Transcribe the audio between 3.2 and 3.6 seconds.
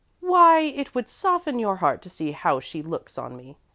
me.